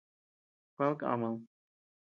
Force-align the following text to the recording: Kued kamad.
Kued 0.75 0.97
kamad. 0.99 1.35